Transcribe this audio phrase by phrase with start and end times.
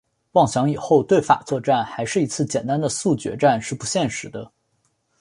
[0.31, 4.51] 妄想以后对法作战还是一次简单的速决战是不现实的。